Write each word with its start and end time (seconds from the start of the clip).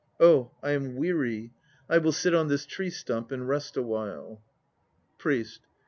l 0.19 0.25
Oh, 0.27 0.51
I 0.63 0.71
am 0.71 0.95
weary. 0.95 1.53
I 1.87 1.99
will 1.99 2.11
sit 2.11 2.33
on 2.33 2.47
this 2.47 2.65
tree 2.65 2.89
stump 2.89 3.31
and 3.31 3.47
rest 3.47 3.77
awhile. 3.77 4.41
PRIEST. 5.19 5.67